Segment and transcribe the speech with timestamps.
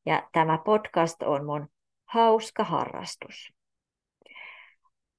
[0.05, 1.67] Ja tämä podcast on mun
[2.05, 3.53] hauska harrastus.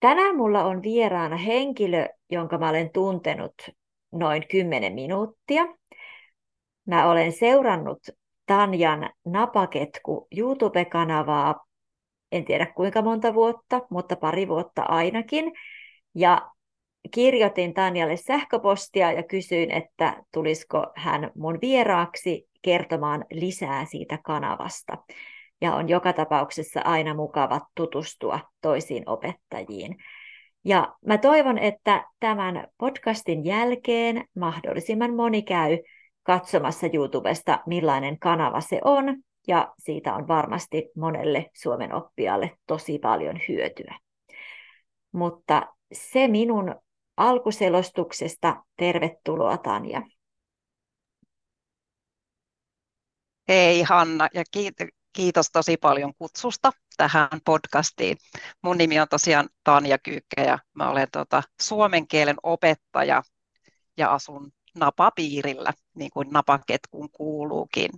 [0.02, 3.54] Tänään mulla on vieraana henkilö, jonka mä olen tuntenut
[4.12, 5.62] noin 10 minuuttia.
[6.86, 7.98] Mä olen seurannut
[8.46, 11.66] Tanjan Napaketku YouTube-kanavaa,
[12.32, 15.52] en tiedä kuinka monta vuotta, mutta pari vuotta ainakin.
[16.14, 16.50] Ja
[17.10, 24.96] kirjoitin Tanjalle sähköpostia ja kysyin, että tulisiko hän mun vieraaksi kertomaan lisää siitä kanavasta
[25.62, 29.96] ja on joka tapauksessa aina mukava tutustua toisiin opettajiin.
[30.64, 35.78] Ja mä toivon, että tämän podcastin jälkeen mahdollisimman moni käy
[36.22, 39.04] katsomassa YouTubesta, millainen kanava se on,
[39.48, 43.98] ja siitä on varmasti monelle Suomen oppijalle tosi paljon hyötyä.
[45.12, 46.74] Mutta se minun
[47.16, 48.64] alkuselostuksesta.
[48.76, 50.02] Tervetuloa Tanja.
[53.48, 54.42] Hei Hanna ja
[55.52, 58.16] tosi paljon kutsusta tähän podcastiin.
[58.62, 63.22] Mun nimi on tosiaan Tanja Kyykkä ja mä olen tota, suomen kielen opettaja
[63.96, 67.90] ja asun napapiirillä, niin kuin napaketkuun kuuluukin.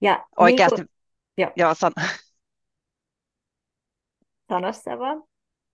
[0.00, 0.96] Ja Oikeasti, niin kuin...
[1.36, 1.52] joo.
[1.56, 1.92] Joo, san...
[4.48, 5.22] Sano se vaan.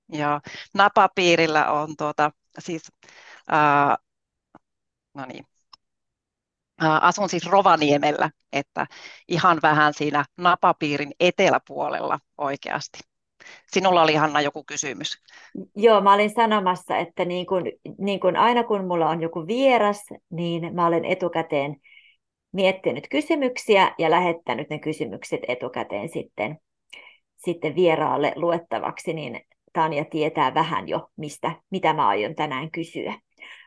[0.09, 0.41] Joo,
[0.75, 2.83] napapiirillä on tuota, siis,
[3.49, 3.97] ää,
[5.15, 5.47] no niin,
[7.01, 8.87] asun siis Rovaniemellä, että
[9.29, 12.99] ihan vähän siinä napapiirin eteläpuolella oikeasti.
[13.73, 15.23] Sinulla oli Hanna joku kysymys.
[15.77, 17.63] Joo, mä olin sanomassa, että niin kun,
[17.99, 21.77] niin kun aina kun mulla on joku vieras, niin mä olen etukäteen
[22.53, 26.59] miettinyt kysymyksiä ja lähettänyt ne kysymykset etukäteen sitten,
[27.37, 29.41] sitten vieraalle luettavaksi, niin
[29.73, 33.15] Tanja tietää vähän jo, mistä, mitä mä aion tänään kysyä.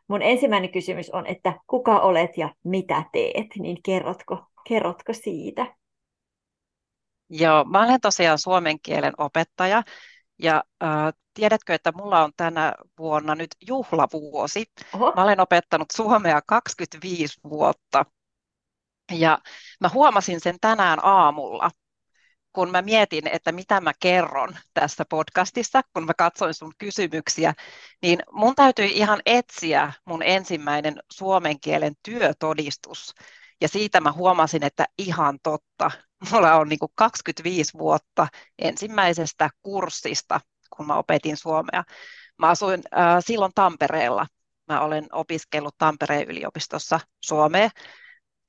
[0.07, 5.75] Mun ensimmäinen kysymys on, että kuka olet ja mitä teet, niin kerrotko, kerrotko siitä?
[7.29, 9.83] Joo, mä olen tosiaan suomen kielen opettaja
[10.39, 14.65] ja äh, tiedätkö, että mulla on tänä vuonna nyt juhlavuosi.
[14.93, 15.13] Oho.
[15.15, 18.05] Mä olen opettanut suomea 25 vuotta
[19.11, 19.39] ja
[19.81, 21.69] mä huomasin sen tänään aamulla,
[22.55, 27.53] kun mä mietin, että mitä mä kerron tässä podcastissa, kun mä katsoin sun kysymyksiä,
[28.01, 33.15] niin mun täytyy ihan etsiä mun ensimmäinen suomen kielen työtodistus.
[33.61, 35.91] Ja siitä mä huomasin, että ihan totta.
[36.31, 38.27] Mulla on niin 25 vuotta
[38.59, 40.41] ensimmäisestä kurssista,
[40.77, 41.83] kun mä opetin suomea.
[42.39, 44.27] Mä asuin äh, silloin Tampereella.
[44.67, 47.69] Mä olen opiskellut Tampereen yliopistossa suomea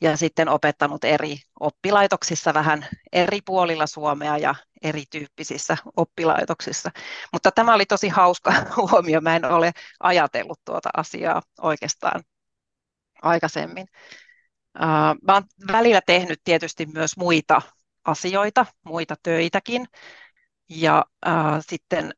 [0.00, 6.90] ja sitten opettanut eri oppilaitoksissa vähän eri puolilla Suomea ja erityyppisissä oppilaitoksissa.
[7.32, 9.20] Mutta tämä oli tosi hauska huomio.
[9.20, 12.22] Mä en ole ajatellut tuota asiaa oikeastaan
[13.22, 13.86] aikaisemmin.
[15.22, 17.62] Mä olen välillä tehnyt tietysti myös muita
[18.04, 19.86] asioita, muita töitäkin,
[20.68, 21.04] ja
[21.60, 22.14] sitten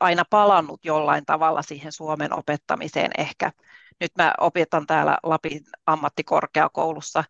[0.00, 3.52] aina palannut jollain tavalla siihen Suomen opettamiseen ehkä
[4.00, 7.24] nyt mä opetan täällä Lapin ammattikorkeakoulussa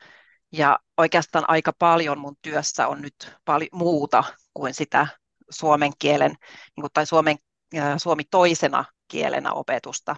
[0.53, 5.07] ja oikeastaan aika paljon mun työssä on nyt paljon muuta kuin sitä
[5.51, 6.35] suomen kielen
[6.77, 7.37] niin tai suomen,
[7.97, 10.17] suomi toisena kielenä opetusta.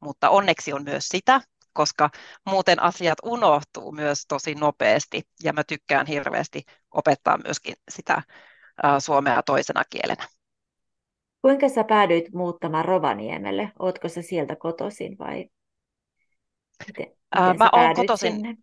[0.00, 1.40] Mutta onneksi on myös sitä,
[1.72, 2.10] koska
[2.46, 8.22] muuten asiat unohtuu myös tosi nopeasti ja mä tykkään hirveästi opettaa myöskin sitä
[8.98, 10.26] suomea toisena kielenä.
[11.42, 13.72] Kuinka sä päädyit muuttamaan Rovaniemelle?
[13.78, 15.44] Ootko sä sieltä kotoisin vai
[16.86, 18.56] Miten, miten mä olen kotoisin, sinne?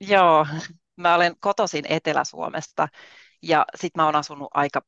[0.00, 0.46] Joo,
[0.96, 2.88] mä olen kotoisin Etelä-Suomesta
[3.42, 4.80] ja sitten mä olen asunut aika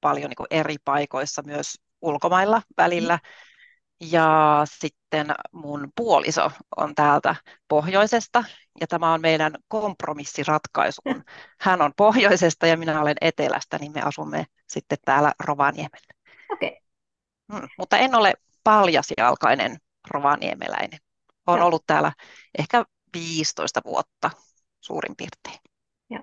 [0.00, 3.14] paljon niin eri paikoissa myös ulkomailla välillä.
[3.16, 3.30] Mm.
[4.10, 7.34] Ja sitten mun puoliso on täältä
[7.68, 8.44] pohjoisesta
[8.80, 11.02] ja tämä on meidän kompromissiratkaisu.
[11.60, 16.14] Hän on pohjoisesta ja minä olen etelästä, niin me asumme sitten täällä Rovaniemellä.
[16.52, 16.70] Okay.
[17.52, 18.34] Mm, mutta en ole
[18.64, 19.76] paljasjalkainen
[20.10, 20.98] rovaniemeläinen.
[21.46, 22.12] Olen ollut täällä
[22.58, 22.84] ehkä
[23.14, 24.30] 15 vuotta
[24.80, 25.58] suurin piirtein.
[26.10, 26.22] Ja.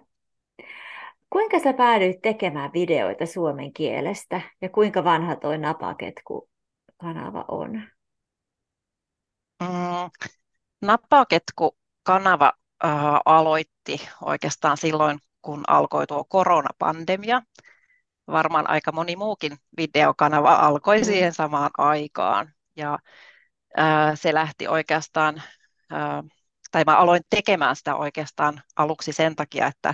[1.29, 7.83] Kuinka sä päädyit tekemään videoita suomen kielestä ja kuinka vanha toi Napaketku-kanava on?
[9.61, 10.29] Mm,
[10.81, 12.53] Napaketku-kanava
[12.85, 12.91] äh,
[13.25, 17.41] aloitti oikeastaan silloin, kun alkoi tuo koronapandemia.
[18.27, 22.53] Varmaan aika moni muukin videokanava alkoi siihen samaan aikaan.
[22.75, 22.99] Ja
[24.15, 25.41] se lähti oikeastaan,
[26.71, 29.93] tai mä aloin tekemään sitä oikeastaan aluksi sen takia, että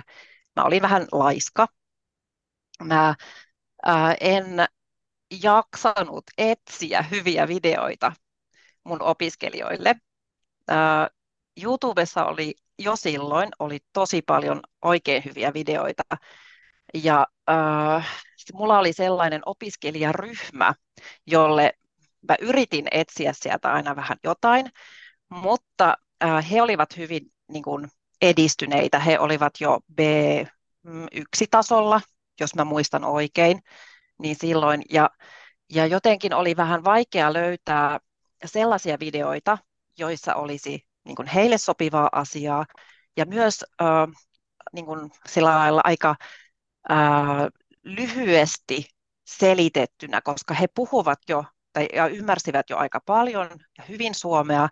[0.56, 1.66] mä olin vähän laiska.
[2.84, 3.14] Mä
[4.20, 4.44] en
[5.42, 8.12] jaksanut etsiä hyviä videoita
[8.84, 9.94] mun opiskelijoille.
[11.62, 16.02] YouTubessa oli jo silloin oli tosi paljon oikein hyviä videoita.
[16.94, 20.74] Ja äh, mulla oli sellainen opiskelijaryhmä,
[21.26, 21.72] jolle
[22.28, 24.66] mä yritin etsiä sieltä aina vähän jotain,
[25.28, 27.88] mutta äh, he olivat hyvin niin kuin,
[28.22, 28.98] edistyneitä.
[28.98, 32.00] He olivat jo B1-tasolla,
[32.40, 33.62] jos mä muistan oikein,
[34.18, 34.82] niin silloin.
[34.90, 35.10] Ja,
[35.70, 38.00] ja jotenkin oli vähän vaikea löytää
[38.44, 39.58] sellaisia videoita,
[39.98, 42.66] joissa olisi niin kuin heille sopivaa asiaa
[43.16, 44.08] ja myös äh,
[44.72, 46.16] niin kuin sillä lailla aika
[46.90, 46.96] äh,
[47.82, 48.84] lyhyesti
[49.24, 54.68] selitettynä, koska he puhuvat jo tai ja ymmärsivät jo aika paljon ja hyvin suomea,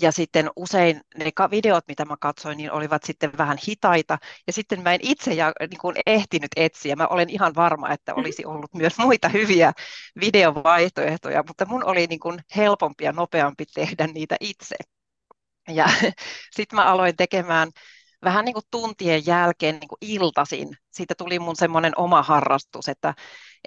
[0.00, 4.18] ja sitten usein ne videot, mitä mä katsoin, niin olivat sitten vähän hitaita.
[4.46, 6.96] Ja sitten mä en itse ja, niin kuin ehtinyt etsiä.
[6.96, 9.72] Mä olen ihan varma, että olisi ollut myös muita hyviä
[10.20, 14.76] videovaihtoehtoja, mutta mun oli niin kuin helpompi ja nopeampi tehdä niitä itse.
[15.68, 15.86] Ja
[16.56, 17.70] sitten mä aloin tekemään
[18.24, 20.68] vähän niin kuin tuntien jälkeen niin kuin iltasin.
[20.90, 23.14] Siitä tuli mun semmoinen oma harrastus, että,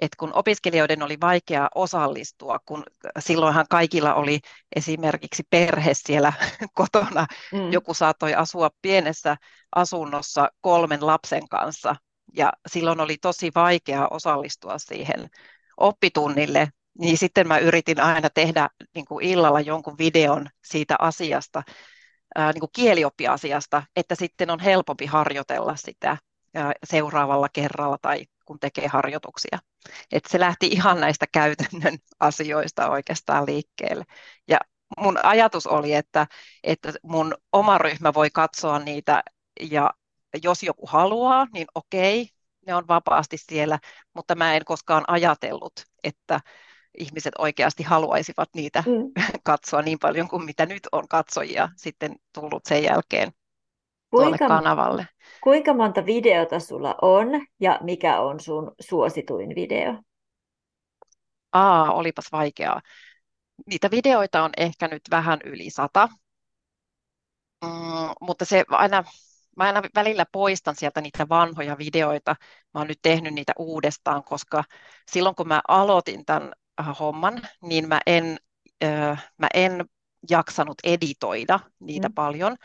[0.02, 2.84] että kun opiskelijoiden oli vaikea osallistua, kun
[3.18, 4.40] silloinhan kaikilla oli
[4.76, 6.32] esimerkiksi perhe siellä
[6.74, 7.72] kotona, mm.
[7.72, 9.36] joku saattoi asua pienessä
[9.74, 11.96] asunnossa kolmen lapsen kanssa,
[12.36, 15.28] ja silloin oli tosi vaikea osallistua siihen
[15.76, 16.68] oppitunnille,
[16.98, 21.62] niin sitten mä yritin aina tehdä niin kuin illalla jonkun videon siitä asiasta,
[22.34, 26.16] ää, niin kuin kielioppiasiasta, että sitten on helpompi harjoitella sitä
[26.54, 29.58] ää, seuraavalla kerralla tai kun tekee harjoituksia.
[30.12, 34.04] Et se lähti ihan näistä käytännön asioista oikeastaan liikkeelle.
[34.48, 34.58] Ja
[34.98, 36.26] mun ajatus oli, että,
[36.64, 39.22] että mun oma ryhmä voi katsoa niitä
[39.70, 39.90] ja
[40.42, 42.28] jos joku haluaa, niin okei,
[42.66, 43.78] ne on vapaasti siellä,
[44.14, 45.72] mutta mä en koskaan ajatellut,
[46.04, 46.40] että
[46.98, 49.24] ihmiset oikeasti haluaisivat niitä mm.
[49.42, 53.32] katsoa niin paljon kuin mitä nyt on katsojia sitten tullut sen jälkeen
[54.10, 55.06] kuinka, tuolle kanavalle.
[55.42, 57.28] Kuinka monta videota sulla on
[57.60, 60.02] ja mikä on sun suosituin video?
[61.52, 62.80] Aa, olipas vaikeaa.
[63.66, 66.08] Niitä videoita on ehkä nyt vähän yli sata,
[67.64, 67.70] mm,
[68.20, 69.04] mutta se aina,
[69.56, 72.36] mä aina välillä poistan sieltä niitä vanhoja videoita.
[72.74, 74.64] Mä oon nyt tehnyt niitä uudestaan, koska
[75.10, 76.52] silloin kun mä aloitin tämän
[76.98, 78.36] homman, niin mä en,
[78.84, 79.84] äh, mä en
[80.30, 82.14] jaksanut editoida niitä mm.
[82.14, 82.56] paljon.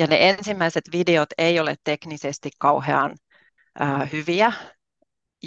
[0.00, 3.16] Ja ne ensimmäiset videot ei ole teknisesti kauhean
[3.80, 4.52] äh, hyviä,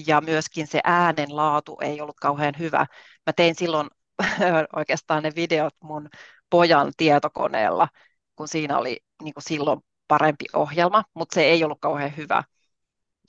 [0.07, 2.85] ja myöskin se äänen laatu ei ollut kauhean hyvä.
[3.25, 3.87] Mä tein silloin
[4.75, 6.09] oikeastaan ne videot mun
[6.49, 7.87] pojan tietokoneella,
[8.35, 12.43] kun siinä oli niin kuin silloin parempi ohjelma, mutta se ei ollut kauhean hyvä.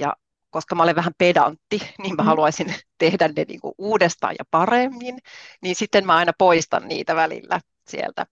[0.00, 0.16] Ja
[0.50, 2.26] koska mä olen vähän pedantti, niin mä mm.
[2.26, 5.18] haluaisin tehdä ne niin kuin uudestaan ja paremmin,
[5.62, 8.26] niin sitten mä aina poistan niitä välillä sieltä.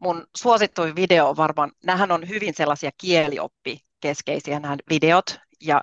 [0.00, 5.80] Mun suosittuin video on varmaan, nämähän on hyvin sellaisia kielioppikeskeisiä nämä videot, ja,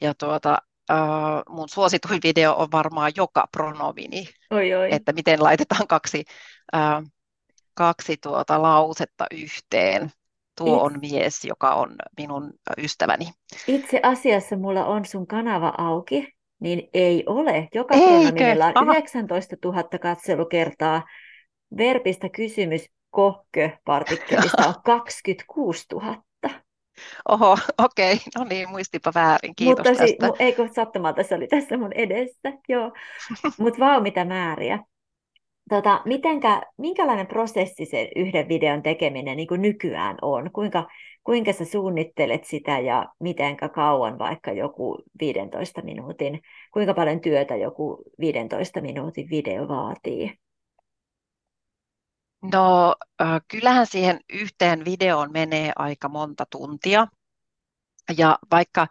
[0.00, 0.58] ja tuota,
[0.92, 4.88] uh, mun suosituin video on varmaan joka pronomini, oi, oi.
[4.94, 6.24] että miten laitetaan kaksi,
[6.74, 7.08] uh,
[7.74, 10.10] kaksi tuota lausetta yhteen
[10.58, 13.26] tuo on mies, joka on minun ystäväni.
[13.66, 17.68] Itse asiassa mulla on sun kanava auki, niin ei ole.
[17.74, 21.02] Joka pronominilla on 19 000 katselukertaa.
[21.76, 26.22] Verbistä kysymys kohkö-partikkelista on 26 000.
[27.28, 28.12] Oho, okei.
[28.12, 28.24] Okay.
[28.38, 29.52] No niin, muistipa väärin.
[29.56, 30.26] Kiitos Mutta tästä.
[30.26, 32.52] Si- eikö sattumalta se oli tässä mun edessä.
[32.68, 32.92] Joo.
[33.58, 34.78] Mutta vau, mitä määriä.
[35.68, 40.50] Tota, mitenkä, minkälainen prosessi se yhden videon tekeminen niin kuin nykyään on?
[40.52, 40.88] Kuinka,
[41.24, 46.40] kuinka sä suunnittelet sitä ja mitenkä kauan vaikka joku 15 minuutin,
[46.72, 50.43] kuinka paljon työtä joku 15 minuutin video vaatii?
[52.52, 52.94] No
[53.48, 57.06] kyllähän siihen yhteen videoon menee aika monta tuntia.
[58.16, 58.86] Ja vaikka,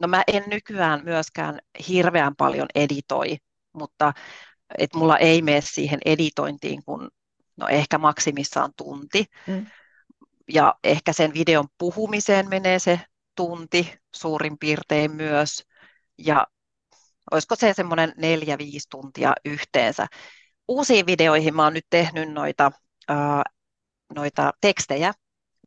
[0.00, 3.36] no mä en nykyään myöskään hirveän paljon editoi,
[3.72, 4.12] mutta
[4.78, 7.08] että mulla ei mene siihen editointiin kuin
[7.56, 9.24] no ehkä maksimissaan tunti.
[9.46, 9.66] Mm.
[10.48, 13.00] Ja ehkä sen videon puhumiseen menee se
[13.34, 15.62] tunti suurin piirtein myös.
[16.18, 16.46] Ja
[17.30, 20.06] olisiko se semmoinen neljä, viisi tuntia yhteensä.
[20.68, 22.72] Uusiin videoihin mä oon nyt tehnyt noita,
[23.08, 23.42] ää,
[24.14, 25.12] noita tekstejä,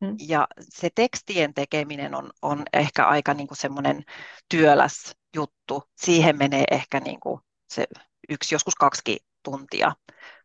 [0.02, 0.16] mm.
[0.28, 4.04] ja se tekstien tekeminen on, on ehkä aika niin kuin semmoinen
[4.50, 5.84] työläs juttu.
[5.96, 7.88] Siihen menee ehkä niin kuin se
[8.30, 9.96] yksi, joskus kaksi tuntia.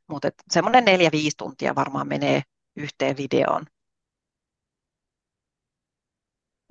[0.09, 2.43] mutta semmoinen neljä-viisi tuntia varmaan menee
[2.77, 3.67] yhteen videoon.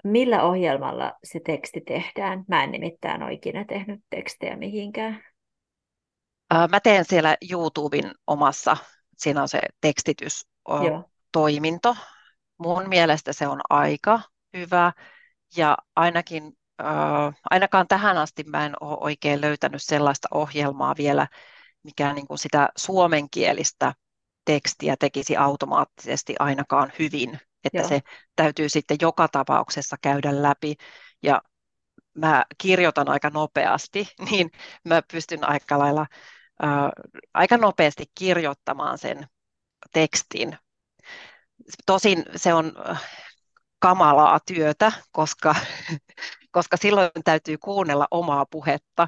[0.04, 2.46] Millä ohjelmalla se teksti tehdään?
[2.48, 5.24] Mä en nimittäin ole ikinä tehnyt tekstejä mihinkään.
[6.70, 8.78] Mä teen siellä YouTuben omassa,
[9.18, 11.96] siinä on se tekstitystoiminto.
[12.58, 14.22] Mun mielestä se on aika
[14.58, 14.94] hyvä
[15.58, 21.28] ja ainakin, äh, ainakaan tähän asti mä en ole oikein löytänyt sellaista ohjelmaa vielä,
[21.84, 23.94] mikä niin kuin sitä suomenkielistä
[24.46, 27.88] tekstiä tekisi automaattisesti ainakaan hyvin, että Joo.
[27.88, 28.00] se
[28.36, 30.76] täytyy sitten joka tapauksessa käydä läpi
[31.24, 31.42] ja
[32.14, 34.52] mä kirjoitan aika nopeasti, niin
[34.84, 36.06] mä pystyn aika lailla
[36.62, 36.92] ää,
[37.34, 39.28] aika nopeasti kirjoittamaan sen
[39.94, 40.58] tekstin.
[41.86, 42.74] Tosin se on
[43.80, 45.56] kamalaa työtä, koska,
[46.52, 49.08] koska silloin täytyy kuunnella omaa puhetta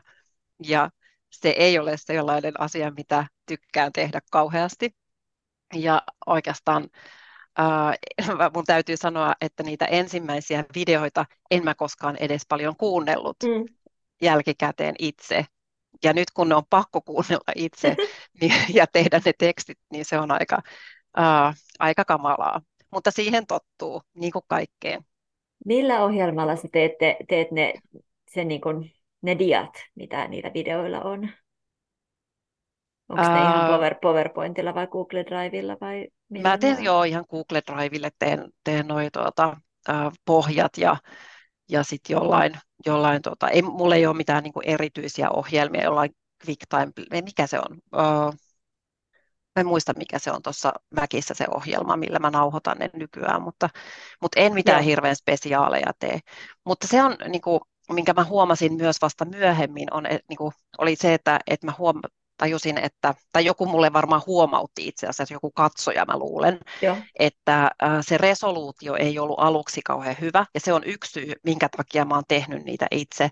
[0.63, 0.89] ja
[1.29, 4.95] se ei ole sellainen asia, mitä tykkään tehdä kauheasti.
[5.73, 6.89] Ja oikeastaan
[7.59, 13.75] äh, mun täytyy sanoa, että niitä ensimmäisiä videoita en mä koskaan edes paljon kuunnellut mm.
[14.21, 15.45] jälkikäteen itse.
[16.03, 17.95] Ja nyt kun ne on pakko kuunnella itse
[18.41, 20.61] niin, ja tehdä ne tekstit, niin se on aika,
[21.19, 22.61] äh, aika kamalaa.
[22.91, 25.05] Mutta siihen tottuu, niin kuin kaikkeen.
[25.65, 26.91] Millä ohjelmalla sä teet,
[27.29, 27.73] teet ne,
[28.31, 28.91] sen niin kuin,
[29.21, 31.29] ne diat, mitä niillä videoilla on?
[33.09, 37.61] Onko ne ihan Power, PowerPointilla vai Google Drivella vai millä Mä teen joo ihan Google
[37.71, 39.57] Drivelle, teen, teen noi, tuota,
[39.89, 40.97] äh, pohjat ja,
[41.69, 42.53] ja sitten jollain,
[42.85, 47.59] jollain tuota, ei, mulla ei ole mitään niin kuin erityisiä ohjelmia, jollain QuickTime, mikä se
[47.59, 47.77] on?
[47.95, 48.33] Uh,
[49.55, 53.69] en muista mikä se on tuossa Mäkissä se ohjelma, millä mä nauhoitan ne nykyään, mutta,
[54.21, 54.89] mutta en mitään Joo.
[54.89, 56.19] hirveän spesiaaleja tee.
[56.65, 57.59] Mutta se on, niin kuin,
[57.91, 62.01] minkä mä huomasin myös vasta myöhemmin, on, niin kuin, oli se, että, että mä huom-
[62.41, 66.97] tajusin, että, tai joku mulle varmaan huomautti itse asiassa, joku katsoja mä luulen, Joo.
[67.19, 67.71] että
[68.01, 72.15] se resoluutio ei ollut aluksi kauhean hyvä, ja se on yksi syy, minkä takia mä
[72.15, 73.29] oon tehnyt niitä itse,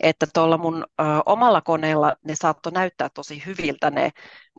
[0.00, 4.10] että tuolla mun ö, omalla koneella ne saattoi näyttää tosi hyviltä ne,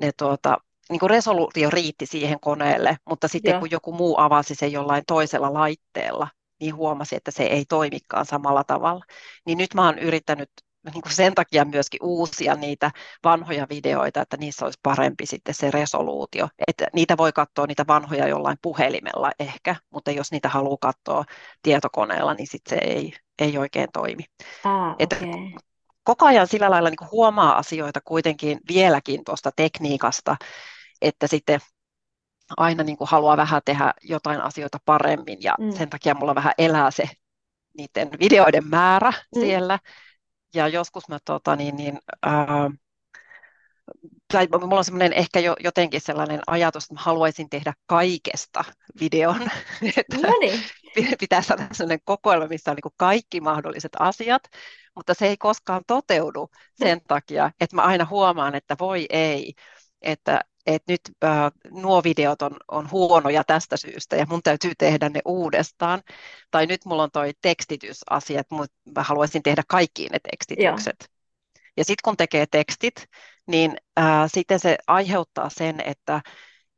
[0.01, 0.57] ne tuota,
[0.89, 3.59] niin kuin resoluutio riitti siihen koneelle, mutta sitten Joo.
[3.59, 6.27] kun joku muu avasi sen jollain toisella laitteella,
[6.59, 9.05] niin huomasi, että se ei toimikaan samalla tavalla.
[9.45, 10.49] Niin nyt mä oon yrittänyt
[10.93, 12.91] niin kuin sen takia myöskin uusia niitä
[13.23, 16.47] vanhoja videoita, että niissä olisi parempi sitten se resoluutio.
[16.67, 21.25] Että niitä voi katsoa niitä vanhoja jollain puhelimella ehkä, mutta jos niitä haluaa katsoa
[21.61, 24.23] tietokoneella, niin sitten se ei, ei oikein toimi.
[24.63, 25.15] Ah, että
[26.03, 30.35] koko ajan sillä lailla niin huomaa asioita kuitenkin vieläkin tuosta tekniikasta,
[31.01, 31.59] että sitten
[32.57, 35.71] aina niin kuin haluaa vähän tehdä jotain asioita paremmin ja mm.
[35.71, 37.09] sen takia mulla vähän elää se
[37.77, 39.41] niiden videoiden määrä mm.
[39.41, 39.79] siellä.
[40.53, 42.71] Ja joskus mä tota, niin, niin, ää,
[44.33, 48.63] tai mulla on semmoinen ehkä jo, jotenkin sellainen ajatus, että mä haluaisin tehdä kaikesta
[48.99, 49.41] videon.
[49.97, 50.63] että no niin.
[51.19, 54.43] Pitää saada sellainen kokoelma, missä on niin kaikki mahdolliset asiat,
[54.95, 59.53] mutta se ei koskaan toteudu sen takia, että mä aina huomaan, että voi ei,
[60.01, 65.09] että että nyt äh, nuo videot on, on huonoja tästä syystä ja mun täytyy tehdä
[65.09, 66.01] ne uudestaan.
[66.51, 68.55] Tai nyt mulla on toi tekstitysasia, että
[68.95, 70.95] mä haluaisin tehdä kaikki ne tekstitykset.
[70.99, 71.17] Joo.
[71.77, 73.05] Ja sitten kun tekee tekstit,
[73.47, 76.21] niin äh, sitten se aiheuttaa sen, että,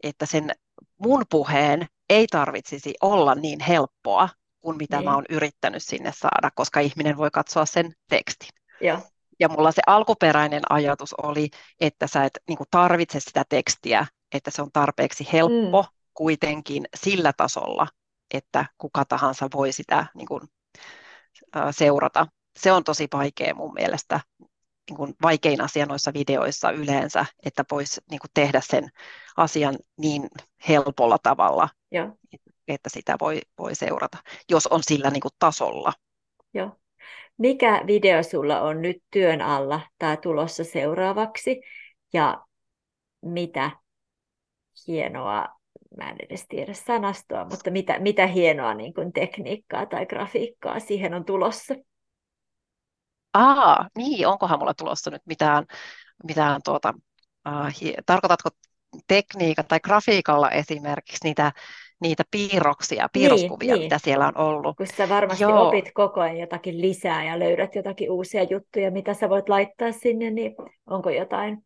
[0.03, 0.51] että sen
[0.97, 4.29] mun puheen ei tarvitsisi olla niin helppoa
[4.59, 5.05] kuin mitä niin.
[5.05, 8.49] mä oon yrittänyt sinne saada, koska ihminen voi katsoa sen tekstin.
[8.81, 8.99] Joo.
[9.39, 11.49] Ja mulla se alkuperäinen ajatus oli,
[11.81, 15.87] että sä et niin kuin tarvitse sitä tekstiä, että se on tarpeeksi helppo mm.
[16.13, 17.87] kuitenkin sillä tasolla,
[18.33, 20.41] että kuka tahansa voi sitä niin kuin,
[21.55, 22.27] äh, seurata.
[22.59, 24.19] Se on tosi vaikea mun mielestä,
[24.89, 28.89] niin kuin vaikein asia noissa videoissa yleensä, että voisi niin kuin tehdä sen
[29.37, 30.27] asian niin
[30.67, 32.15] helpolla tavalla, Joo.
[32.67, 34.17] että sitä voi, voi seurata,
[34.49, 35.93] jos on sillä niin kuin tasolla.
[36.53, 36.79] Joo.
[37.39, 41.61] Mikä video sulla on nyt työn alla tai tulossa seuraavaksi
[42.13, 42.45] ja
[43.21, 43.71] mitä
[44.87, 45.45] hienoa,
[45.97, 51.13] mä en edes tiedä sanastoa, mutta mitä, mitä hienoa niin kuin tekniikkaa tai grafiikkaa siihen
[51.13, 51.75] on tulossa?
[53.33, 55.65] Aa, niin, onkohan mulla tulossa nyt mitään,
[56.27, 56.93] mitään tuota,
[57.47, 58.49] äh, tarkoitatko
[59.07, 61.51] tekniikan tai grafiikalla esimerkiksi niitä
[62.01, 64.03] niitä piirroksia, niin, piirroskuvia, niin, mitä niin.
[64.03, 64.77] siellä on ollut.
[64.77, 65.67] Kun sä varmasti Joo.
[65.67, 70.29] opit koko ajan jotakin lisää ja löydät jotakin uusia juttuja, mitä sä voit laittaa sinne,
[70.31, 70.55] niin
[70.87, 71.63] onko jotain?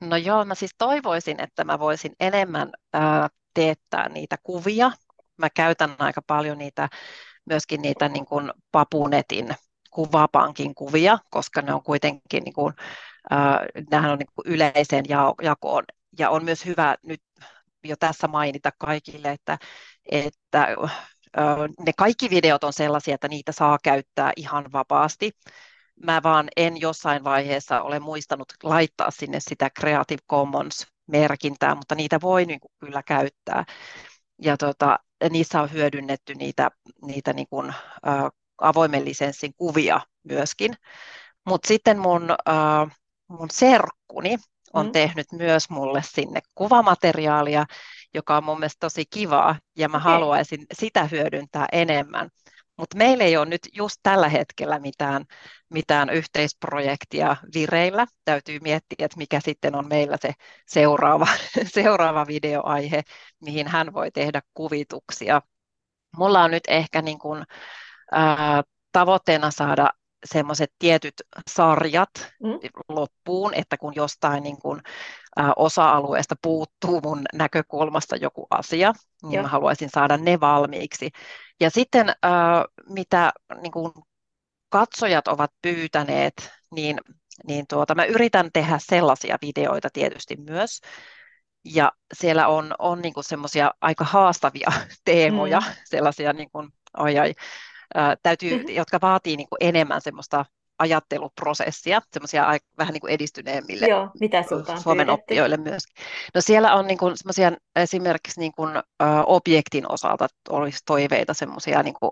[0.00, 4.90] No joo, mä siis toivoisin, että mä voisin enemmän ää, teettää niitä kuvia.
[5.36, 6.88] Mä käytän aika paljon niitä,
[7.46, 9.48] myöskin niitä niin kuin Papunetin
[9.90, 12.74] kuvapankin kuvia, koska ne on kuitenkin, niin kuin,
[13.32, 15.04] äh, on niin kuin yleiseen
[15.42, 15.84] jakoon
[16.18, 17.22] ja on myös hyvä nyt
[17.84, 19.58] jo tässä mainita kaikille, että,
[20.10, 20.68] että
[21.86, 25.30] ne kaikki videot on sellaisia, että niitä saa käyttää ihan vapaasti.
[26.02, 32.44] Mä vaan en jossain vaiheessa ole muistanut laittaa sinne sitä Creative Commons-merkintää, mutta niitä voi
[32.44, 33.64] niin kuin kyllä käyttää.
[34.42, 34.98] Ja tota,
[35.30, 36.70] niissä on hyödynnetty niitä,
[37.02, 37.74] niitä niin kuin, ä,
[38.58, 40.74] avoimen lisenssin kuvia myöskin.
[41.46, 42.34] Mutta sitten mun, ä,
[43.28, 44.36] mun serkkuni
[44.74, 44.92] on mm.
[44.92, 47.64] tehnyt myös mulle sinne kuvamateriaalia,
[48.14, 50.12] joka on mun mielestä tosi kivaa ja mä okay.
[50.12, 52.28] haluaisin sitä hyödyntää enemmän.
[52.76, 55.24] Mutta meillä ei ole nyt just tällä hetkellä mitään,
[55.70, 58.06] mitään yhteisprojektia vireillä.
[58.24, 60.32] Täytyy miettiä, että mikä sitten on meillä se
[60.66, 61.26] seuraava,
[61.74, 63.02] seuraava videoaihe,
[63.40, 65.42] mihin hän voi tehdä kuvituksia.
[66.16, 67.44] Mulla on nyt ehkä niin kuin,
[68.12, 68.62] ää,
[68.92, 69.90] tavoitteena saada
[70.24, 71.14] semmoiset tietyt
[71.50, 72.10] sarjat
[72.42, 72.58] mm.
[72.88, 74.80] loppuun, että kun jostain niin kuin,
[75.40, 79.42] ä, osa-alueesta puuttuu mun näkökulmasta joku asia, niin Joo.
[79.42, 81.10] mä haluaisin saada ne valmiiksi.
[81.60, 82.14] Ja sitten ä,
[82.88, 83.92] mitä niin kuin
[84.68, 87.00] katsojat ovat pyytäneet, niin,
[87.46, 90.80] niin tuota, mä yritän tehdä sellaisia videoita tietysti myös,
[91.64, 94.72] ja siellä on, on niin semmoisia aika haastavia
[95.04, 95.74] teemoja, mm.
[95.84, 97.34] sellaisia niin kuin, oi,
[98.22, 98.74] täytyy, mm-hmm.
[98.74, 100.44] jotka vaatii niin kuin enemmän semmoista
[100.78, 104.44] ajatteluprosessia, semmoisia vähän niin kuin edistyneemmille Joo, mitä
[104.82, 105.10] Suomen pyydetty?
[105.10, 106.04] oppijoille myöskin.
[106.34, 108.82] No siellä on niin kuin semmoisia esimerkiksi niin kuin, ä,
[109.26, 112.10] objektin osalta olisi toiveita semmoisia niin kuin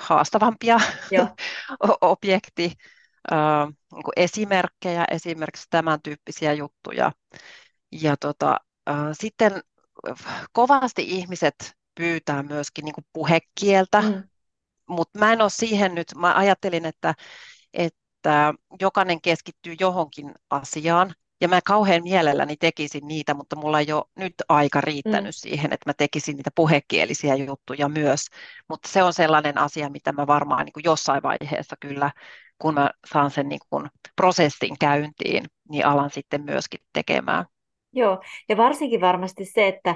[0.00, 0.80] haastavampia
[2.00, 2.72] objekti,
[3.32, 3.36] ä,
[3.94, 7.12] niin kuin esimerkkejä, esimerkiksi tämän tyyppisiä juttuja.
[7.92, 8.56] Ja tota,
[8.90, 9.60] ä, sitten
[10.52, 11.54] kovasti ihmiset
[11.94, 14.22] pyytää myöskin niin kuin puhekieltä, mm
[14.90, 17.14] mutta mä en ole siihen nyt, mä ajattelin, että,
[17.74, 24.04] että jokainen keskittyy johonkin asiaan, ja mä kauhean mielelläni tekisin niitä, mutta mulla ei ole
[24.16, 25.50] nyt aika riittänyt mm.
[25.50, 28.26] siihen, että mä tekisin niitä puhekielisiä juttuja myös.
[28.68, 32.10] Mutta se on sellainen asia, mitä mä varmaan niin kuin jossain vaiheessa kyllä,
[32.58, 37.44] kun mä saan sen niin kuin prosessin käyntiin, niin alan sitten myöskin tekemään.
[37.92, 39.94] Joo, ja varsinkin varmasti se, että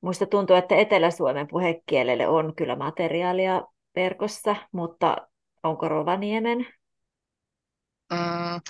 [0.00, 3.62] Muista tuntuu, että Etelä-Suomen puhekielelle on kyllä materiaalia
[3.98, 5.16] verkossa, mutta
[5.62, 6.66] onko Rovaniemen?
[8.12, 8.60] Mm,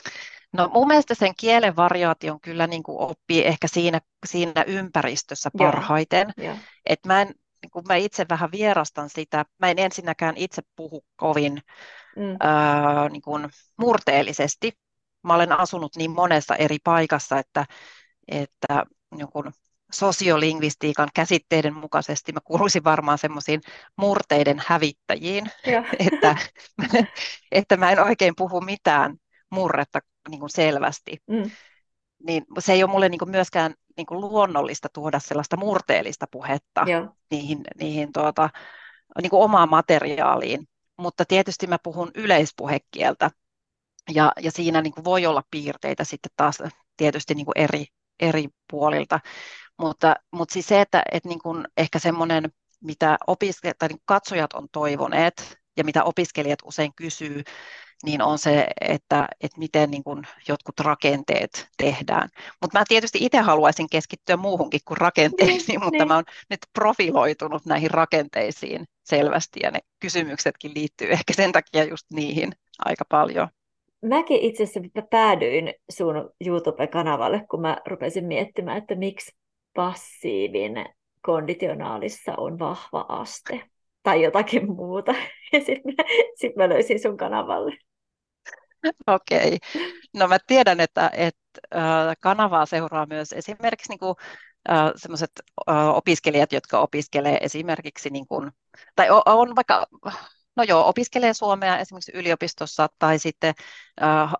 [0.52, 6.32] no mun mielestä sen kielen variaation kyllä niin kuin oppii ehkä siinä, siinä ympäristössä parhaiten.
[6.36, 7.28] Joo, Et mä, en,
[7.62, 9.44] niin kuin mä itse vähän vierastan sitä.
[9.58, 11.60] Mä en ensinnäkään itse puhu kovin
[12.16, 12.36] mm.
[12.40, 14.72] ää, niin kuin murteellisesti.
[15.22, 17.66] Mä olen asunut niin monessa eri paikassa, että,
[18.28, 18.84] että
[19.16, 19.52] niin kuin
[19.92, 23.60] sosiolingvistiikan käsitteiden mukaisesti mä kuuluisin varmaan semmoisiin
[23.96, 25.50] murteiden hävittäjiin,
[26.12, 26.36] että,
[27.52, 29.16] että mä en oikein puhu mitään
[29.50, 29.98] murretta
[30.28, 31.16] niin kuin selvästi.
[31.26, 31.50] Mm.
[32.26, 36.84] Niin se ei ole mulle niin kuin myöskään niin kuin luonnollista tuoda sellaista murteellista puhetta
[36.86, 37.08] Joo.
[37.30, 38.50] niihin, niihin tuota,
[39.22, 40.68] niin kuin omaan materiaaliin.
[40.96, 43.30] Mutta tietysti mä puhun yleispuhekieltä,
[44.14, 46.62] ja, ja siinä niin kuin voi olla piirteitä sitten taas
[46.96, 47.86] tietysti niin kuin eri,
[48.20, 49.20] eri puolilta.
[49.78, 54.52] Mutta, mutta siis se, että, että niin kuin ehkä semmoinen, mitä opiske- tai niin katsojat
[54.52, 57.42] on toivoneet ja mitä opiskelijat usein kysyy,
[58.04, 62.28] niin on se, että, että miten niin kuin jotkut rakenteet tehdään.
[62.60, 66.08] Mutta mä tietysti itse haluaisin keskittyä muuhunkin kuin rakenteisiin, niin, mutta niin.
[66.08, 72.06] mä oon nyt profiloitunut näihin rakenteisiin selvästi, ja ne kysymyksetkin liittyy ehkä sen takia just
[72.12, 73.48] niihin aika paljon.
[74.02, 79.32] Mäkin itse asiassa päädyin sun YouTube-kanavalle, kun mä rupesin miettimään, että miksi
[79.74, 80.86] passiivin
[81.22, 83.62] konditionaalissa on vahva aste
[84.02, 85.14] tai jotakin muuta.
[85.52, 86.04] Ja sitten mä,
[86.34, 87.78] sit mä löysin sun kanavalle.
[89.06, 89.54] Okei.
[89.54, 89.88] Okay.
[90.16, 94.14] No mä tiedän, että, että kanavaa seuraa myös esimerkiksi niin kuin,
[94.96, 95.30] sellaiset
[95.94, 98.50] opiskelijat, jotka opiskelee esimerkiksi, niin kuin,
[98.96, 99.86] tai on vaikka
[100.56, 103.54] no joo, opiskelee suomea esimerkiksi yliopistossa tai sitten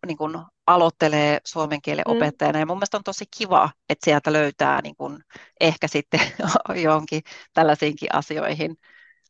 [0.07, 2.17] niin kuin aloittelee suomen kielen mm.
[2.17, 2.59] opettajana.
[2.59, 5.19] Ja mun mielestä on tosi kiva, että sieltä löytää niin kuin
[5.61, 6.21] ehkä sitten
[6.85, 7.23] johonkin
[7.55, 8.77] tällaisiinkin asioihin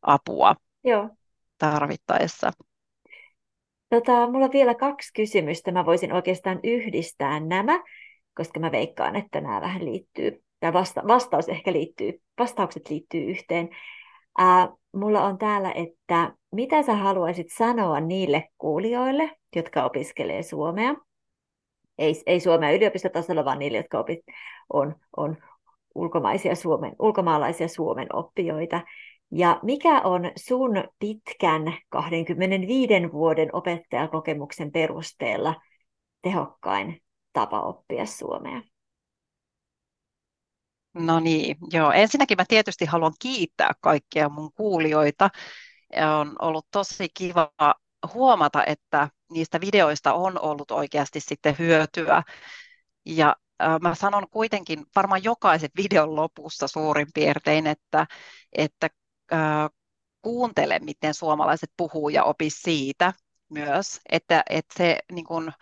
[0.03, 1.11] apua joo.
[1.59, 2.51] tarvittaessa.
[3.91, 5.73] Tota, mulla on vielä kaksi kysymystä.
[5.73, 7.83] Mä voisin oikeastaan yhdistää nämä,
[8.35, 13.69] koska mä veikkaan, että nämä vähän liittyy, tai vasta- vastaus ehkä liittyy, vastaukset liittyy yhteen.
[14.39, 20.95] Ää, mulla on täällä, että mitä sä haluaisit sanoa niille kuulijoille, jotka opiskelee suomea?
[21.99, 24.21] Ei, ei suomea yliopistotasolla, vaan niille, jotka opit,
[24.73, 25.37] on, on
[25.95, 28.81] ulkomaisia Suomen, ulkomaalaisia Suomen oppijoita.
[29.31, 35.55] Ja mikä on sun pitkän 25 vuoden opettajakokemuksen perusteella
[36.23, 38.63] tehokkain tapa oppia suomea?
[40.95, 41.93] No niin, joo.
[41.93, 45.29] Ensinnäkin mä tietysti haluan kiittää kaikkia mun kuulijoita.
[46.19, 47.51] On ollut tosi kiva
[48.15, 52.23] huomata, että niistä videoista on ollut oikeasti sitten hyötyä.
[53.07, 53.37] Ja
[53.83, 58.07] mä sanon kuitenkin varmaan jokaisen videon lopussa suurin piirtein, että,
[58.53, 58.89] että
[59.33, 59.71] äh,
[60.23, 63.13] kuuntele, miten suomalaiset puhuu ja opi siitä
[63.49, 65.53] myös, että, että se niin kun,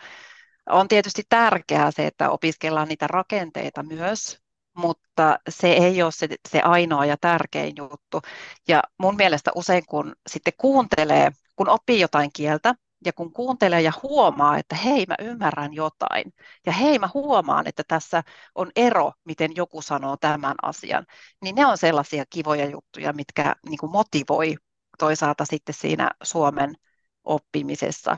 [0.69, 4.39] on tietysti tärkeää se, että opiskellaan niitä rakenteita myös,
[4.73, 8.21] mutta se ei ole se, se ainoa ja tärkein juttu.
[8.67, 13.91] Ja mun mielestä usein kun sitten kuuntelee, kun oppii jotain kieltä, ja kun kuuntelee ja
[14.03, 16.33] huomaa, että hei, mä ymmärrän jotain,
[16.65, 18.23] ja hei, mä huomaan, että tässä
[18.55, 21.05] on ero, miten joku sanoo tämän asian,
[21.41, 24.55] niin ne on sellaisia kivoja juttuja, mitkä niin kuin motivoi
[24.97, 26.75] toisaalta sitten siinä Suomen
[27.23, 28.17] oppimisessa.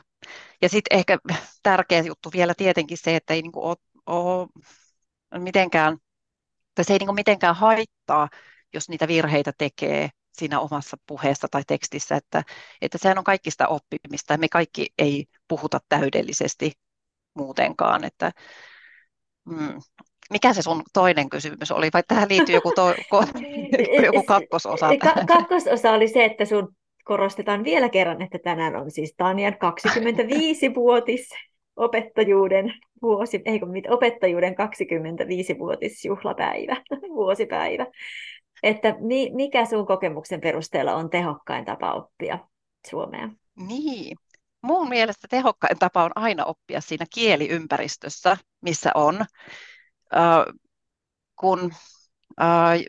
[0.61, 1.17] Ja sitten ehkä
[1.63, 4.47] tärkeä juttu vielä tietenkin se, että ei niin kuin ole,
[5.31, 5.97] ole mitenkään,
[6.75, 8.29] tai se ei niin kuin mitenkään haittaa,
[8.73, 10.09] jos niitä virheitä tekee
[10.39, 12.43] siinä omassa puheessa tai tekstissä, että,
[12.81, 16.71] että sehän on kaikista oppimista ja me kaikki ei puhuta täydellisesti
[17.33, 18.03] muutenkaan.
[18.03, 18.31] Että,
[19.45, 19.79] mm,
[20.29, 23.23] mikä se sun toinen kysymys oli, vai tähän liittyy joku, to, ko,
[24.05, 24.89] joku kakkososa?
[24.97, 31.29] Ka- kakkososa oli se, että sun korostetaan vielä kerran, että tänään on siis Tanjan 25-vuotis
[31.75, 36.75] opettajuuden vuosi, eikö mit, opettajuuden 25-vuotisjuhlapäivä,
[37.19, 37.85] vuosipäivä.
[38.63, 42.39] Että mi, mikä sun kokemuksen perusteella on tehokkain tapa oppia
[42.89, 43.29] suomea?
[43.55, 44.17] Niin,
[44.61, 49.21] mun mielestä tehokkain tapa on aina oppia siinä kieliympäristössä, missä on.
[50.15, 50.45] Äh,
[51.39, 51.71] kun
[52.41, 52.79] äh,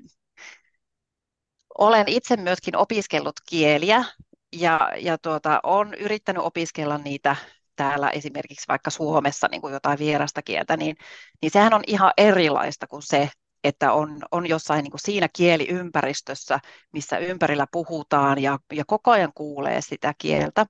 [1.78, 4.04] olen itse myöskin opiskellut kieliä
[4.52, 7.36] ja, ja tuota, olen yrittänyt opiskella niitä
[7.76, 10.96] täällä esimerkiksi vaikka Suomessa niin kuin jotain vierasta kieltä, niin,
[11.42, 13.30] niin sehän on ihan erilaista kuin se,
[13.64, 16.60] että on, on jossain niin kuin siinä kieliympäristössä,
[16.92, 20.66] missä ympärillä puhutaan ja, ja koko ajan kuulee sitä kieltä,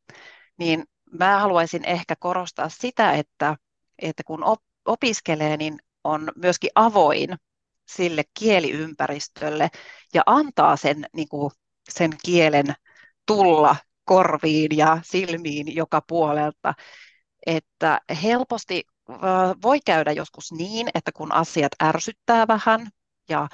[0.58, 0.84] niin
[1.18, 3.56] mä haluaisin ehkä korostaa sitä, että,
[3.98, 7.28] että kun op, opiskelee, niin on myöskin avoin
[7.88, 9.68] sille kieliympäristölle
[10.14, 11.50] ja antaa sen, niin kuin,
[11.90, 12.66] sen kielen
[13.26, 16.74] tulla korviin ja silmiin joka puolelta.
[17.46, 18.84] Että helposti
[19.62, 22.88] voi käydä joskus niin, että kun asiat ärsyttää vähän
[23.28, 23.48] ja,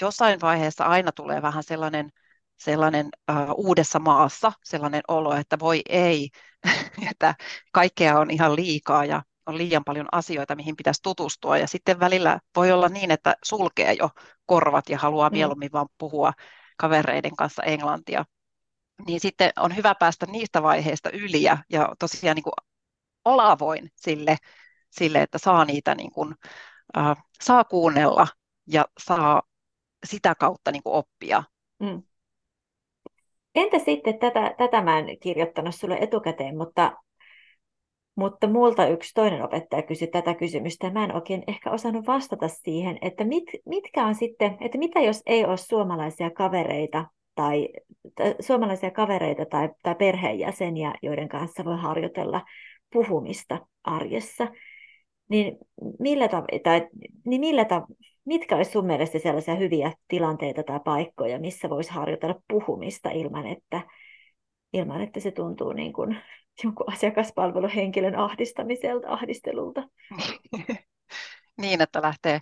[0.00, 2.10] jossain vaiheessa aina tulee vähän sellainen,
[2.56, 6.28] sellainen uh, uudessa maassa sellainen olo, että voi ei,
[7.10, 7.34] että
[7.72, 11.58] kaikkea on ihan liikaa ja on liian paljon asioita, mihin pitäisi tutustua.
[11.58, 14.10] Ja sitten välillä voi olla niin, että sulkee jo
[14.46, 15.34] korvat ja haluaa mm.
[15.36, 16.32] mieluummin vaan puhua
[16.76, 18.24] kavereiden kanssa englantia.
[19.06, 22.52] Niin sitten on hyvä päästä niistä vaiheista yli ja, ja tosiaan niin kuin
[23.24, 24.36] olla avoin sille,
[24.90, 26.34] sille, että saa niitä niin kuin,
[26.98, 28.26] äh, saa kuunnella
[28.66, 29.42] ja saa
[30.04, 31.42] sitä kautta niin kuin oppia.
[31.78, 32.02] Mm.
[33.54, 36.92] Entä sitten, tätä, tätä mä en kirjoittanut sulle etukäteen, mutta
[38.14, 42.98] mutta multa yksi toinen opettaja kysyi tätä kysymystä mä en oikein ehkä osannut vastata siihen,
[43.02, 47.68] että mit, mitkä on sitten, että mitä jos ei ole suomalaisia kavereita tai
[48.40, 52.42] suomalaisia kavereita tai, tai perheenjäseniä, joiden kanssa voi harjoitella
[52.92, 54.48] puhumista arjessa,
[55.30, 55.58] niin
[55.98, 56.88] millä tav- tai,
[57.24, 62.40] niin millä tav- mitkä olisi sun mielestä sellaisia hyviä tilanteita tai paikkoja, missä voisi harjoitella
[62.48, 63.80] puhumista ilman, että,
[64.72, 66.18] ilman, että se tuntuu niin kuin
[66.64, 69.82] jonkun asiakaspalveluhenkilön ahdistamiselta, ahdistelulta.
[71.60, 72.40] niin, että lähtee,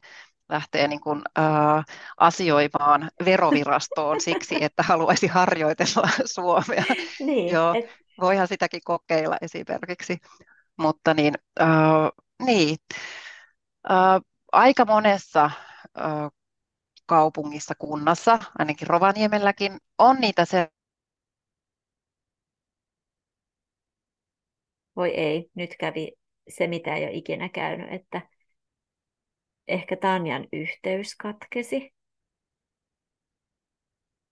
[0.49, 1.85] lähtee niin kuin, äh,
[2.17, 6.85] asioimaan verovirastoon siksi, että haluaisi harjoitella Suomea.
[7.21, 7.91] niin, Joo, et...
[8.21, 10.19] Voihan sitäkin kokeilla esimerkiksi.
[10.77, 11.69] Mutta niin, äh,
[12.47, 12.77] niin.
[13.91, 14.21] Äh,
[14.53, 16.31] aika monessa äh,
[17.07, 20.69] kaupungissa, kunnassa, ainakin Rovaniemelläkin, on niitä se
[24.99, 26.13] voi ei, nyt kävi
[26.49, 28.21] se, mitä ei ole ikinä käynyt, että
[29.69, 31.95] ehkä Tanjan yhteys katkesi.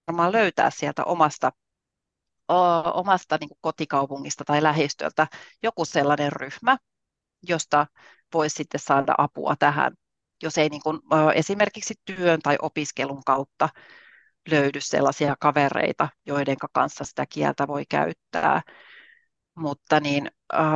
[0.06, 1.52] Varmaan löytää sieltä omasta,
[2.94, 5.26] omasta niin kotikaupungista tai lähistöltä
[5.62, 6.76] joku sellainen ryhmä,
[7.48, 7.86] josta
[8.34, 9.92] voisi sitten saada apua tähän,
[10.42, 11.00] jos ei niin kuin,
[11.34, 13.68] esimerkiksi työn tai opiskelun kautta
[14.50, 18.62] löydy sellaisia kavereita, joiden kanssa sitä kieltä voi käyttää
[19.56, 20.30] mutta niin,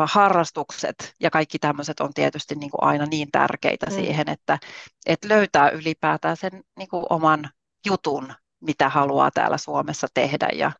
[0.07, 3.93] harrastukset ja kaikki tämmöiset on tietysti niin kuin aina niin tärkeitä mm.
[3.93, 4.59] siihen, että,
[5.07, 7.51] että löytää ylipäätään sen niin kuin oman
[7.87, 10.73] jutun, mitä haluaa täällä Suomessa tehdä ja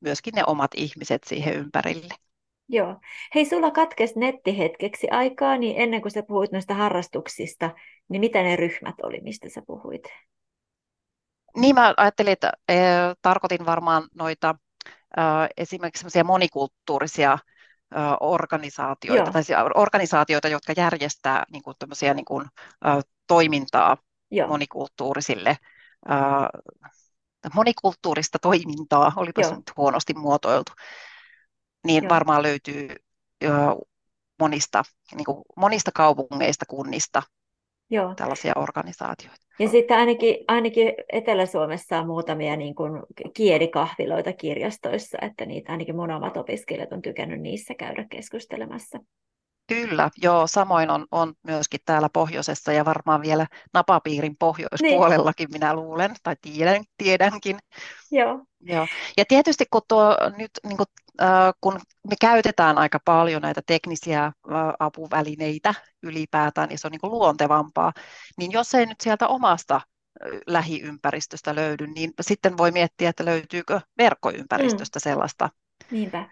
[0.00, 2.14] myöskin ne omat ihmiset siihen ympärille.
[2.68, 2.96] Joo.
[3.34, 7.70] Hei, sulla katkesi netti hetkeksi aikaa, niin ennen kuin sä puhuit noista harrastuksista,
[8.08, 10.02] niin mitä ne ryhmät oli, mistä sä puhuit?
[11.56, 12.74] Niin mä ajattelin, että e,
[13.22, 14.54] tarkoitin varmaan noita
[15.16, 15.20] e,
[15.56, 17.38] esimerkiksi monikulttuurisia
[17.94, 19.32] e, organisaatioita, Joo.
[19.32, 19.42] tai
[19.74, 21.74] organisaatioita, jotka järjestää niin kuin,
[22.14, 22.46] niin kuin,
[22.84, 22.88] e,
[23.26, 23.96] toimintaa
[24.30, 24.48] Joo.
[24.48, 25.56] monikulttuurisille
[27.54, 30.72] monikulttuurista toimintaa, olipa se nyt huonosti muotoiltu,
[31.86, 32.10] niin Joo.
[32.10, 32.88] varmaan löytyy
[34.40, 34.82] monista,
[35.14, 37.22] niin kuin monista kaupungeista, kunnista
[37.90, 38.14] Joo.
[38.14, 39.48] tällaisia organisaatioita.
[39.58, 43.02] Ja sitten ainakin, ainakin Etelä-Suomessa on muutamia niin kuin
[43.34, 48.98] kielikahviloita kirjastoissa, että niitä ainakin mun omat opiskelijat on tykännyt niissä käydä keskustelemassa.
[49.66, 55.60] Kyllä, joo, samoin on, on myöskin täällä pohjoisessa ja varmaan vielä napapiirin pohjoispuolellakin niin.
[55.60, 57.58] minä luulen, tai tiedän, tiedänkin.
[58.10, 58.44] Joo.
[58.60, 58.86] joo.
[59.16, 60.86] Ja tietysti kun, tuo, nyt, niin kuin,
[61.60, 64.32] kun me käytetään aika paljon näitä teknisiä
[64.78, 67.92] apuvälineitä ylipäätään, ja se on niin kuin luontevampaa,
[68.36, 69.80] niin jos ei nyt sieltä omasta
[70.46, 75.00] lähiympäristöstä löydy, niin sitten voi miettiä, että löytyykö verkkoympäristöstä mm.
[75.00, 75.48] sellaista
[75.90, 76.30] Niinpä.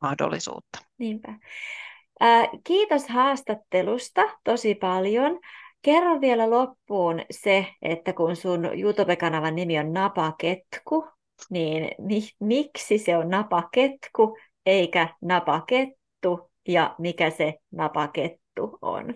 [0.00, 0.78] mahdollisuutta.
[0.98, 1.34] Niinpä.
[2.64, 5.40] Kiitos haastattelusta tosi paljon.
[5.82, 11.08] Kerro vielä loppuun se, että kun sun YouTube-kanavan nimi on Napaketku,
[11.50, 19.14] niin mi- miksi se on Napaketku eikä Napakettu ja mikä se Napakettu on?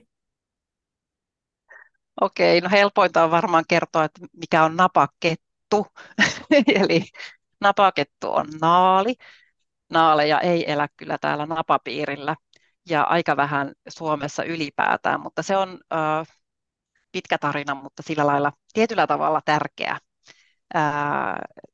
[2.21, 5.87] Okei, no helpointa on varmaan kertoa, että mikä on napakettu.
[6.83, 7.03] Eli
[7.61, 9.15] napakettu on naali.
[9.93, 12.37] Naaleja ei elä kyllä täällä napapiirillä
[12.91, 16.29] ja aika vähän Suomessa ylipäätään, mutta se on äh,
[17.13, 19.99] pitkä tarina, mutta sillä lailla tietyllä tavalla tärkeä,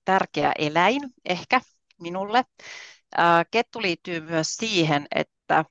[0.04, 1.60] tärkeä eläin ehkä
[2.00, 2.44] minulle.
[3.50, 5.64] Kettu liittyy myös siihen, että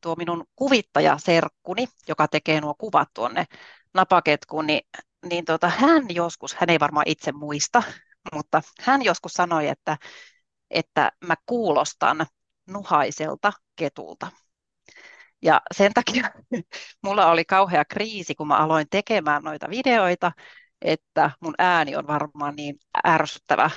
[0.00, 3.44] tuo minun kuvittajaserkkuni, joka tekee nuo kuvat tuonne
[3.94, 4.80] napaketkuun, niin,
[5.30, 7.82] niin tota, hän joskus, hän ei varmaan itse muista,
[8.34, 9.96] mutta hän joskus sanoi, että,
[10.70, 12.26] että mä kuulostan
[12.66, 14.28] nuhaiselta ketulta.
[15.42, 16.30] Ja sen takia
[17.04, 20.32] mulla oli kauhea kriisi, kun mä aloin tekemään noita videoita,
[20.82, 23.70] että mun ääni on varmaan niin ärsyttävä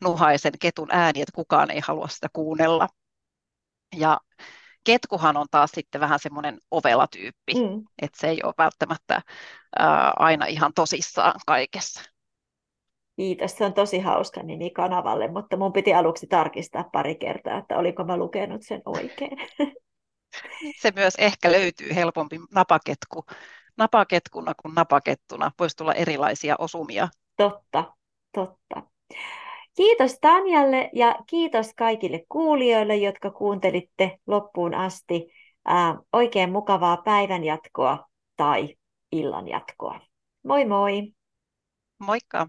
[0.00, 2.88] nuhaisen ketun ääni, että kukaan ei halua sitä kuunnella.
[3.96, 4.20] Ja
[4.84, 7.84] ketkuhan on taas sitten vähän semmoinen ovela tyyppi, mm.
[8.02, 9.22] että se ei ole välttämättä
[9.78, 12.02] ää, aina ihan tosissaan kaikessa.
[13.16, 17.76] Kiitos, se on tosi hauska nimi kanavalle, mutta mun piti aluksi tarkistaa pari kertaa, että
[17.76, 19.38] oliko mä lukenut sen oikein.
[20.80, 23.24] se myös ehkä löytyy helpompi napaketku,
[23.76, 25.50] napaketkuna kuin napakettuna.
[25.58, 27.08] Voisi tulla erilaisia osumia.
[27.36, 27.94] Totta,
[28.34, 28.82] totta.
[29.76, 35.26] Kiitos Tanjalle ja kiitos kaikille kuulijoille, jotka kuuntelitte loppuun asti.
[35.64, 38.06] Ää, oikein mukavaa päivän jatkoa
[38.36, 38.76] tai
[39.12, 40.00] illan jatkoa.
[40.42, 41.12] Moi moi!
[41.98, 42.48] Moikka!